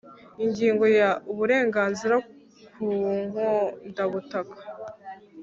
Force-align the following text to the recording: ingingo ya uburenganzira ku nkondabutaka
ingingo 0.43 0.85
ya 0.99 1.09
uburenganzira 1.31 2.15
ku 2.73 2.85
nkondabutaka 3.25 4.57